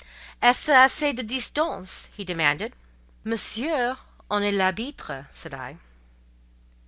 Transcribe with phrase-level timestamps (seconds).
[0.41, 2.73] "Est ce assez de distance?" he demanded.
[3.23, 3.93] "Monsieur
[4.31, 5.77] en est l'arbitre," said I.